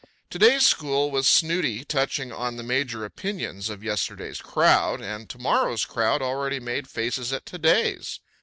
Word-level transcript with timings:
To 0.31 0.39
day's 0.39 0.65
school 0.65 1.11
was 1.11 1.27
snooty 1.27 1.85
touching 1.85 2.31
on 2.31 2.55
the 2.55 2.63
major 2.63 3.05
opinions 3.05 3.69
of 3.69 3.83
yesterday's 3.83 4.41
crowd, 4.41 4.99
and 4.99 5.29
to 5.29 5.37
morrow's 5.37 5.85
crowd 5.85 6.23
already 6.23 6.59
made 6.59 6.87
faces 6.89 7.31
at 7.31 7.45
to 7.45 7.59
day's. 7.59 8.19